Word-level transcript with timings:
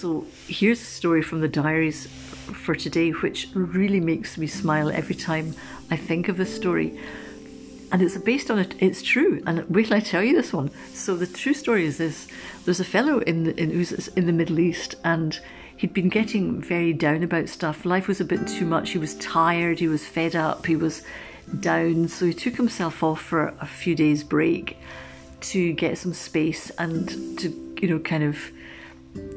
So 0.00 0.24
here's 0.48 0.80
a 0.80 0.86
story 0.86 1.20
from 1.20 1.42
the 1.42 1.48
diaries 1.48 2.06
for 2.06 2.74
today, 2.74 3.10
which 3.10 3.48
really 3.52 4.00
makes 4.00 4.38
me 4.38 4.46
smile 4.46 4.88
every 4.88 5.14
time 5.14 5.54
I 5.90 5.96
think 5.96 6.30
of 6.30 6.38
this 6.38 6.56
story. 6.56 6.98
And 7.92 8.00
it's 8.00 8.16
based 8.16 8.50
on 8.50 8.58
it, 8.58 8.74
it's 8.78 9.02
true. 9.02 9.42
And 9.46 9.68
wait 9.68 9.88
till 9.88 9.98
I 9.98 10.00
tell 10.00 10.22
you 10.22 10.34
this 10.34 10.54
one. 10.54 10.70
So 10.94 11.16
the 11.16 11.26
true 11.26 11.52
story 11.52 11.84
is 11.84 11.98
this 11.98 12.28
there's 12.64 12.80
a 12.80 12.84
fellow 12.84 13.18
in 13.18 13.44
the, 13.44 13.60
in, 13.60 13.72
who's 13.72 14.08
in 14.08 14.24
the 14.24 14.32
Middle 14.32 14.58
East, 14.58 14.94
and 15.04 15.38
he'd 15.76 15.92
been 15.92 16.08
getting 16.08 16.62
very 16.62 16.94
down 16.94 17.22
about 17.22 17.50
stuff. 17.50 17.84
Life 17.84 18.08
was 18.08 18.22
a 18.22 18.24
bit 18.24 18.48
too 18.48 18.64
much. 18.64 18.92
He 18.92 18.98
was 18.98 19.16
tired, 19.16 19.80
he 19.80 19.88
was 19.88 20.06
fed 20.06 20.34
up, 20.34 20.64
he 20.64 20.76
was 20.76 21.02
down. 21.60 22.08
So 22.08 22.24
he 22.24 22.32
took 22.32 22.56
himself 22.56 23.02
off 23.02 23.20
for 23.20 23.48
a 23.60 23.66
few 23.66 23.94
days' 23.94 24.24
break 24.24 24.78
to 25.42 25.74
get 25.74 25.98
some 25.98 26.14
space 26.14 26.70
and 26.78 27.38
to, 27.38 27.50
you 27.82 27.88
know, 27.88 27.98
kind 27.98 28.24
of 28.24 28.38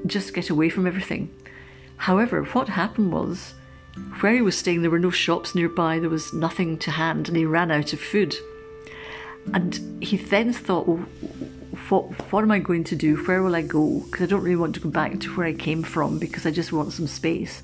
just 0.06 0.34
get 0.34 0.50
away 0.50 0.70
from 0.70 0.88
everything. 0.88 1.34
However, 1.98 2.44
what 2.44 2.70
happened 2.70 3.14
was 3.14 3.54
where 4.20 4.34
he 4.34 4.42
was 4.42 4.58
staying, 4.58 4.82
there 4.82 4.92
were 4.92 5.00
no 5.00 5.12
shops 5.12 5.56
nearby, 5.56 6.00
there 6.00 6.10
was 6.10 6.34
nothing 6.34 6.78
to 6.80 6.92
hand, 6.92 7.28
and 7.28 7.38
he 7.38 7.46
ran 7.46 7.72
out 7.72 7.94
of 7.94 8.00
food. 8.00 8.36
And 9.54 10.04
he 10.04 10.18
then 10.18 10.54
thought, 10.54 10.88
what, 11.90 12.32
what 12.32 12.44
am 12.44 12.52
I 12.52 12.60
going 12.60 12.84
to 12.86 12.96
do? 12.96 13.18
Where 13.18 13.44
will 13.44 13.56
I 13.56 13.62
go? 13.62 14.02
Because 14.06 14.24
I 14.24 14.26
don't 14.28 14.44
really 14.44 14.56
want 14.56 14.76
to 14.76 14.82
go 14.82 14.90
back 14.90 15.20
to 15.20 15.36
where 15.36 15.48
I 15.48 15.54
came 15.54 15.84
from 15.84 16.18
because 16.18 16.46
I 16.46 16.52
just 16.52 16.72
want 16.72 16.94
some 16.94 17.08
space. 17.08 17.62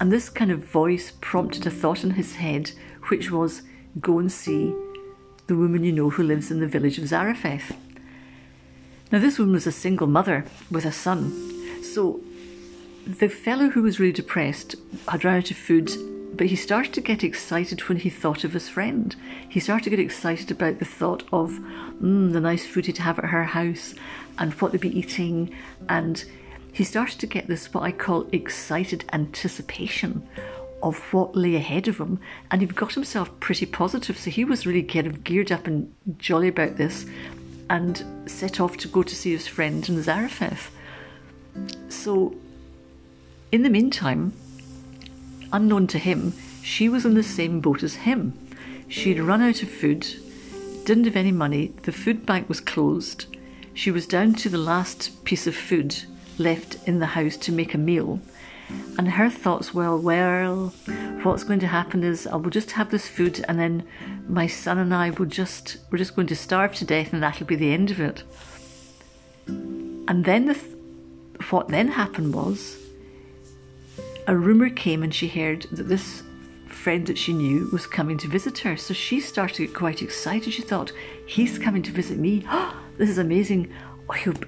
And 0.00 0.10
this 0.10 0.28
kind 0.28 0.50
of 0.50 0.64
voice 0.64 1.12
prompted 1.20 1.66
a 1.66 1.70
thought 1.70 2.04
in 2.04 2.12
his 2.12 2.36
head, 2.36 2.72
which 3.08 3.30
was, 3.30 3.62
go 4.00 4.18
and 4.18 4.30
see 4.30 4.74
the 5.46 5.56
woman 5.56 5.84
you 5.84 5.92
know 5.92 6.10
who 6.10 6.22
lives 6.22 6.50
in 6.50 6.60
the 6.60 6.66
village 6.66 6.98
of 6.98 7.08
Zarephath. 7.08 7.76
Now, 9.12 9.18
this 9.18 9.38
woman 9.38 9.54
was 9.54 9.66
a 9.66 9.72
single 9.72 10.06
mother 10.06 10.44
with 10.70 10.84
a 10.84 10.92
son. 10.92 11.82
So 11.82 12.20
the 13.04 13.28
fellow 13.28 13.70
who 13.70 13.82
was 13.82 13.98
really 13.98 14.12
depressed 14.12 14.76
had 15.08 15.24
run 15.24 15.38
out 15.38 15.50
of 15.50 15.56
food, 15.56 15.90
but 16.36 16.46
he 16.46 16.54
started 16.54 16.92
to 16.94 17.00
get 17.00 17.24
excited 17.24 17.88
when 17.88 17.98
he 17.98 18.08
thought 18.08 18.44
of 18.44 18.52
his 18.52 18.68
friend. 18.68 19.16
He 19.48 19.58
started 19.58 19.84
to 19.84 19.90
get 19.90 19.98
excited 19.98 20.52
about 20.52 20.78
the 20.78 20.84
thought 20.84 21.24
of 21.32 21.50
mm, 21.50 22.32
the 22.32 22.40
nice 22.40 22.64
food 22.64 22.86
he'd 22.86 22.98
have 22.98 23.18
at 23.18 23.26
her 23.26 23.44
house 23.44 23.94
and 24.38 24.52
what 24.54 24.70
they'd 24.70 24.80
be 24.80 24.96
eating. 24.96 25.56
And 25.88 26.24
he 26.72 26.84
started 26.84 27.18
to 27.18 27.26
get 27.26 27.48
this, 27.48 27.74
what 27.74 27.82
I 27.82 27.90
call 27.90 28.28
excited 28.30 29.04
anticipation 29.12 30.28
of 30.84 30.96
what 31.12 31.34
lay 31.34 31.56
ahead 31.56 31.88
of 31.88 31.98
him. 31.98 32.20
And 32.52 32.60
he'd 32.60 32.76
got 32.76 32.94
himself 32.94 33.40
pretty 33.40 33.66
positive. 33.66 34.16
So 34.16 34.30
he 34.30 34.44
was 34.44 34.66
really 34.66 34.84
kind 34.84 35.08
of 35.08 35.24
geared 35.24 35.50
up 35.50 35.66
and 35.66 35.92
jolly 36.16 36.46
about 36.46 36.76
this 36.76 37.06
and 37.70 38.04
set 38.26 38.60
off 38.60 38.76
to 38.76 38.88
go 38.88 39.02
to 39.02 39.14
see 39.14 39.30
his 39.30 39.46
friend 39.46 39.88
in 39.88 40.02
Zarephath. 40.02 40.72
So, 41.88 42.34
in 43.52 43.62
the 43.62 43.70
meantime, 43.70 44.32
unknown 45.52 45.86
to 45.86 45.98
him, 45.98 46.34
she 46.62 46.88
was 46.88 47.06
in 47.06 47.14
the 47.14 47.22
same 47.22 47.60
boat 47.60 47.84
as 47.84 47.94
him. 47.94 48.36
She'd 48.88 49.20
run 49.20 49.40
out 49.40 49.62
of 49.62 49.70
food, 49.70 50.04
didn't 50.84 51.04
have 51.04 51.16
any 51.16 51.30
money, 51.30 51.72
the 51.84 51.92
food 51.92 52.26
bank 52.26 52.48
was 52.48 52.60
closed. 52.60 53.26
She 53.72 53.92
was 53.92 54.06
down 54.06 54.34
to 54.34 54.48
the 54.48 54.58
last 54.58 55.24
piece 55.24 55.46
of 55.46 55.54
food 55.54 55.96
left 56.38 56.76
in 56.88 56.98
the 56.98 57.06
house 57.06 57.36
to 57.36 57.52
make 57.52 57.72
a 57.72 57.78
meal. 57.78 58.20
And 58.98 59.08
her 59.08 59.30
thoughts 59.30 59.72
were, 59.72 59.96
well, 59.96 60.74
what's 61.22 61.44
going 61.44 61.60
to 61.60 61.66
happen 61.66 62.04
is 62.04 62.26
I 62.26 62.36
will 62.36 62.50
just 62.50 62.72
have 62.72 62.90
this 62.90 63.08
food 63.08 63.44
and 63.48 63.58
then 63.58 63.86
my 64.28 64.46
son 64.46 64.78
and 64.78 64.94
I 64.94 65.10
will 65.10 65.26
just, 65.26 65.78
we're 65.90 65.98
just 65.98 66.14
going 66.14 66.26
to 66.28 66.36
starve 66.36 66.74
to 66.76 66.84
death 66.84 67.12
and 67.12 67.22
that'll 67.22 67.46
be 67.46 67.56
the 67.56 67.72
end 67.72 67.90
of 67.90 68.00
it. 68.00 68.22
And 69.46 70.24
then 70.24 70.46
the 70.46 70.54
th- 70.54 70.76
what 71.50 71.68
then 71.68 71.88
happened 71.88 72.34
was 72.34 72.76
a 74.26 74.36
rumour 74.36 74.70
came 74.70 75.02
and 75.02 75.14
she 75.14 75.28
heard 75.28 75.66
that 75.72 75.88
this 75.88 76.22
friend 76.66 77.06
that 77.06 77.18
she 77.18 77.32
knew 77.32 77.68
was 77.72 77.86
coming 77.86 78.16
to 78.18 78.28
visit 78.28 78.58
her. 78.58 78.76
So 78.76 78.94
she 78.94 79.20
started 79.20 79.56
to 79.56 79.66
get 79.66 79.74
quite 79.74 80.02
excited. 80.02 80.52
She 80.52 80.62
thought, 80.62 80.92
he's 81.26 81.58
coming 81.58 81.82
to 81.82 81.92
visit 81.92 82.18
me. 82.18 82.44
This 82.98 83.08
is 83.08 83.16
amazing. 83.16 83.72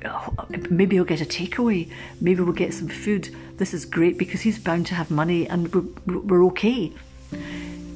Oh, 0.05 0.35
maybe 0.71 0.97
he'll 0.97 1.05
get 1.05 1.21
a 1.21 1.25
takeaway. 1.25 1.91
Maybe 2.21 2.43
we'll 2.43 2.53
get 2.53 2.75
some 2.75 2.89
food. 2.89 3.35
This 3.57 3.75
is 3.75 3.85
great 3.85 4.19
because 4.19 4.41
he's 4.41 4.59
bound 4.59 4.87
to 4.87 4.95
have 4.95 5.11
money 5.11 5.49
and 5.49 5.73
we're, 5.75 6.21
we're 6.21 6.45
okay. 6.47 6.93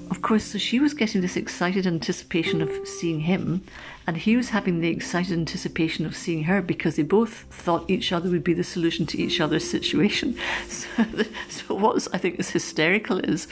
Of 0.08 0.22
course, 0.22 0.44
so 0.44 0.58
she 0.58 0.78
was 0.78 0.94
getting 0.94 1.20
this 1.20 1.36
excited 1.36 1.84
anticipation 1.84 2.62
of 2.62 2.70
seeing 2.86 3.20
him, 3.20 3.64
and 4.06 4.16
he 4.16 4.36
was 4.36 4.50
having 4.50 4.80
the 4.80 4.88
excited 4.88 5.32
anticipation 5.32 6.06
of 6.06 6.14
seeing 6.14 6.44
her 6.44 6.62
because 6.62 6.94
they 6.94 7.02
both 7.02 7.44
thought 7.50 7.90
each 7.90 8.12
other 8.12 8.30
would 8.30 8.44
be 8.44 8.54
the 8.54 8.62
solution 8.62 9.04
to 9.06 9.18
each 9.18 9.40
other's 9.40 9.68
situation. 9.68 10.38
So, 10.68 11.04
so 11.48 11.74
what 11.74 12.06
I 12.12 12.18
think 12.18 12.38
is 12.38 12.50
hysterical 12.50 13.18
is 13.18 13.48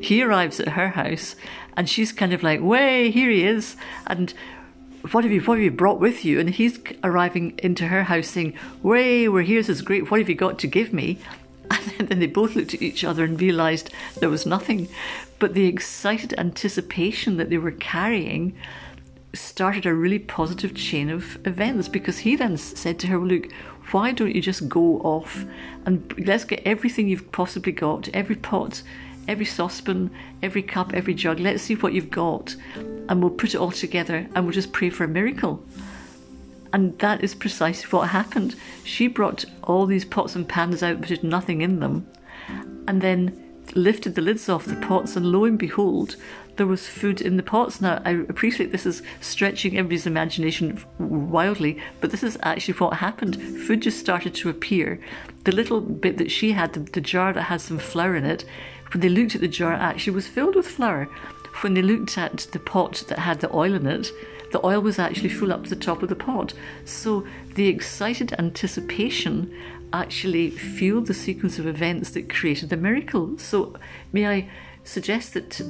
he 0.00 0.22
arrives 0.22 0.58
at 0.58 0.68
her 0.70 0.88
house, 0.88 1.36
and 1.76 1.88
she's 1.88 2.12
kind 2.12 2.32
of 2.32 2.42
like, 2.42 2.60
"Way, 2.60 3.10
here 3.12 3.30
he 3.30 3.44
is," 3.44 3.76
and 4.08 4.34
what 5.12 5.24
have 5.24 5.32
you 5.32 5.40
what 5.42 5.58
have 5.58 5.64
you 5.64 5.70
brought 5.70 6.00
with 6.00 6.24
you? 6.24 6.40
And 6.40 6.50
he's 6.50 6.78
arriving 7.04 7.58
into 7.58 7.88
her 7.88 8.04
house 8.04 8.28
saying, 8.28 8.54
Way, 8.82 9.28
we're 9.28 9.42
here, 9.42 9.60
this 9.60 9.68
is 9.68 9.82
great, 9.82 10.10
what 10.10 10.20
have 10.20 10.28
you 10.28 10.34
got 10.34 10.58
to 10.60 10.66
give 10.66 10.92
me? 10.92 11.18
And 11.98 12.08
then 12.08 12.18
they 12.18 12.26
both 12.26 12.56
looked 12.56 12.74
at 12.74 12.82
each 12.82 13.04
other 13.04 13.24
and 13.24 13.40
realised 13.40 13.90
there 14.18 14.28
was 14.28 14.44
nothing. 14.44 14.88
But 15.38 15.54
the 15.54 15.66
excited 15.66 16.34
anticipation 16.36 17.36
that 17.36 17.48
they 17.48 17.58
were 17.58 17.72
carrying 17.72 18.56
started 19.34 19.86
a 19.86 19.94
really 19.94 20.18
positive 20.18 20.74
chain 20.74 21.10
of 21.10 21.38
events 21.46 21.88
because 21.88 22.18
he 22.18 22.36
then 22.36 22.56
said 22.56 22.98
to 23.00 23.06
her, 23.08 23.18
Look, 23.18 23.52
why 23.92 24.12
don't 24.12 24.34
you 24.34 24.42
just 24.42 24.68
go 24.68 24.98
off 25.00 25.44
and 25.84 26.12
let's 26.26 26.44
get 26.44 26.62
everything 26.64 27.08
you've 27.08 27.30
possibly 27.32 27.72
got, 27.72 28.08
every 28.08 28.36
pot, 28.36 28.82
every 29.28 29.44
saucepan, 29.44 30.10
every 30.42 30.62
cup, 30.62 30.94
every 30.94 31.14
jug, 31.14 31.40
let's 31.40 31.62
see 31.62 31.74
what 31.74 31.92
you've 31.92 32.10
got 32.10 32.56
and 33.08 33.20
we'll 33.20 33.30
put 33.30 33.54
it 33.54 33.58
all 33.58 33.70
together 33.70 34.28
and 34.34 34.44
we'll 34.44 34.52
just 34.52 34.72
pray 34.72 34.90
for 34.90 35.04
a 35.04 35.08
miracle. 35.08 35.64
And 36.72 36.98
that 36.98 37.22
is 37.22 37.34
precisely 37.34 37.88
what 37.90 38.08
happened. 38.08 38.56
She 38.84 39.06
brought 39.06 39.44
all 39.64 39.86
these 39.86 40.04
pots 40.04 40.34
and 40.34 40.48
pans 40.48 40.82
out, 40.82 41.00
but 41.00 41.08
there's 41.08 41.22
nothing 41.22 41.60
in 41.60 41.80
them, 41.80 42.06
and 42.88 43.00
then 43.00 43.45
lifted 43.74 44.14
the 44.14 44.22
lids 44.22 44.48
off 44.48 44.66
the 44.66 44.76
pots, 44.76 45.16
and 45.16 45.26
lo 45.26 45.44
and 45.44 45.58
behold, 45.58 46.16
there 46.56 46.66
was 46.66 46.86
food 46.86 47.20
in 47.20 47.36
the 47.36 47.42
pots. 47.42 47.80
Now, 47.80 48.00
I 48.04 48.10
appreciate 48.10 48.72
this 48.72 48.86
is 48.86 49.02
stretching 49.20 49.76
everybody's 49.76 50.06
imagination 50.06 50.82
wildly, 50.98 51.80
but 52.00 52.10
this 52.10 52.22
is 52.22 52.38
actually 52.42 52.74
what 52.74 52.94
happened. 52.94 53.36
Food 53.66 53.82
just 53.82 53.98
started 53.98 54.34
to 54.36 54.48
appear. 54.48 55.00
The 55.44 55.52
little 55.52 55.80
bit 55.80 56.18
that 56.18 56.30
she 56.30 56.52
had, 56.52 56.72
the, 56.72 56.80
the 56.80 57.00
jar 57.00 57.32
that 57.32 57.42
had 57.42 57.60
some 57.60 57.78
flour 57.78 58.16
in 58.16 58.24
it, 58.24 58.44
when 58.92 59.00
they 59.00 59.08
looked 59.08 59.34
at 59.34 59.40
the 59.40 59.48
jar, 59.48 59.72
actually 59.72 60.14
was 60.14 60.28
filled 60.28 60.54
with 60.54 60.66
flour. 60.66 61.08
When 61.62 61.74
they 61.74 61.82
looked 61.82 62.16
at 62.18 62.46
the 62.52 62.58
pot 62.58 63.04
that 63.08 63.18
had 63.18 63.40
the 63.40 63.54
oil 63.54 63.74
in 63.74 63.86
it, 63.86 64.10
the 64.52 64.64
oil 64.64 64.80
was 64.80 64.98
actually 64.98 65.30
full 65.30 65.52
up 65.52 65.64
to 65.64 65.70
the 65.70 65.76
top 65.76 66.02
of 66.02 66.08
the 66.08 66.14
pot. 66.14 66.54
So 66.84 67.26
the 67.54 67.68
excited 67.68 68.34
anticipation 68.38 69.52
actually 69.92 70.50
fueled 70.50 71.06
the 71.06 71.14
sequence 71.14 71.58
of 71.58 71.66
events 71.66 72.10
that 72.10 72.28
created 72.28 72.70
the 72.70 72.76
miracle. 72.76 73.38
So 73.38 73.74
may 74.12 74.26
I 74.26 74.48
suggest 74.84 75.34
that 75.34 75.60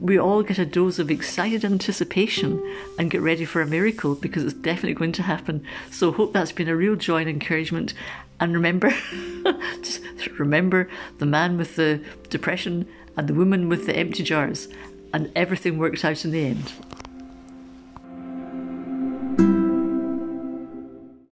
we 0.00 0.18
all 0.18 0.42
get 0.42 0.58
a 0.58 0.66
dose 0.66 0.98
of 0.98 1.10
excited 1.10 1.64
anticipation 1.64 2.62
and 2.98 3.10
get 3.10 3.20
ready 3.20 3.44
for 3.44 3.62
a 3.62 3.66
miracle 3.66 4.14
because 4.14 4.44
it's 4.44 4.54
definitely 4.54 4.94
going 4.94 5.12
to 5.12 5.22
happen. 5.22 5.64
So 5.90 6.12
hope 6.12 6.32
that's 6.32 6.52
been 6.52 6.68
a 6.68 6.76
real 6.76 6.96
joy 6.96 7.22
and 7.22 7.30
encouragement. 7.30 7.94
And 8.40 8.52
remember, 8.52 8.90
just 9.82 10.02
remember 10.38 10.88
the 11.18 11.26
man 11.26 11.56
with 11.56 11.76
the 11.76 12.04
depression 12.28 12.88
and 13.16 13.28
the 13.28 13.34
woman 13.34 13.68
with 13.68 13.86
the 13.86 13.96
empty 13.96 14.22
jars, 14.24 14.68
and 15.12 15.30
everything 15.36 15.78
worked 15.78 16.04
out 16.04 16.24
in 16.24 16.32
the 16.32 16.46
end. 16.46 16.72